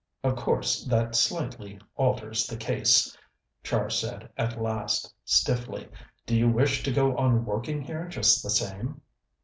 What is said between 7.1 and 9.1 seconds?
on working here just the same?"